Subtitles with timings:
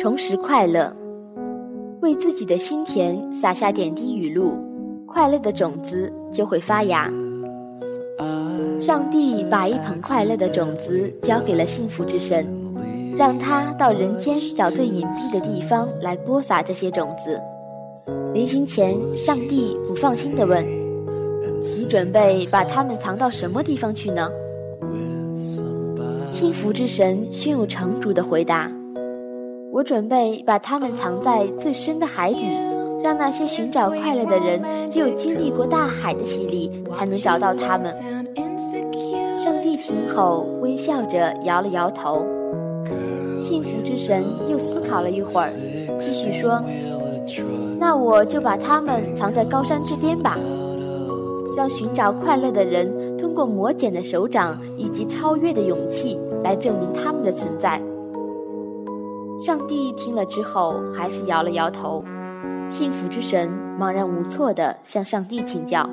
[0.00, 0.90] 重拾快乐，
[2.00, 4.54] 为自己的心田撒下点滴雨露，
[5.06, 7.12] 快乐的种子就会发芽。
[8.80, 12.46] 上帝把一捧快乐的种子交给了幸福之神，
[13.14, 17.38] 让他到人间找最隐蔽的地方来播撒这些种子。
[18.32, 20.64] 临行前，上帝不放心地问
[21.60, 24.30] ：“你准备把它们藏到什么地方去呢？”
[26.32, 28.72] 幸福之神胸有成竹地回答。
[29.72, 32.58] 我准备把它们藏在最深的海底，
[33.02, 37.94] 让那些寻找快乐的人只有经历过大海的洗礼，才能找到它们。
[39.38, 42.26] 上帝听后微笑着摇了摇头。
[43.40, 45.48] 幸福之神又思考了一会儿，
[45.98, 46.60] 继续说
[47.78, 50.36] ：“那我就把它们藏在高山之巅吧，
[51.56, 57.80] 让寻找快乐的人通过磨茧的手掌以及超越的勇气来证明他们的存在。”
[59.42, 62.04] 上帝听了之后，还是摇了摇头。
[62.68, 65.88] 幸福之神茫然无措地向上帝请教。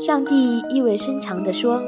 [0.00, 1.82] 上帝意味深长地说：“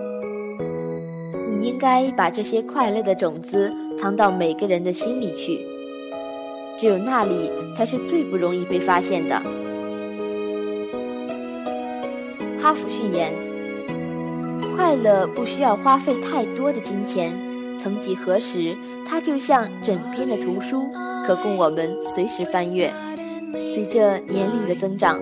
[1.49, 5.67] 你应该把这些快乐的种子藏到每个人的心里去，
[6.79, 9.41] 只有那里才是最不容易被发现的。”
[12.61, 13.33] 哈佛训言
[14.77, 17.33] ：“快乐不需要花费太多的金钱，
[17.79, 18.77] 曾几何时。”
[19.09, 20.89] 它就像枕边的图书，
[21.27, 22.93] 可供我们随时翻阅。
[23.75, 25.21] 随着年龄的增长，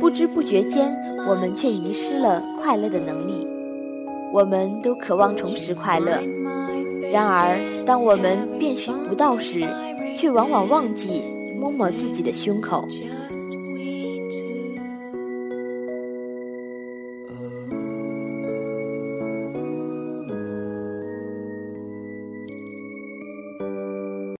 [0.00, 0.96] 不知不觉间，
[1.28, 3.46] 我们却遗失了快乐的能力。
[4.32, 6.20] 我们都渴望重拾快乐，
[7.12, 9.66] 然而当我们遍寻不到时，
[10.18, 11.22] 却往往忘记
[11.58, 12.86] 摸摸自己的胸口。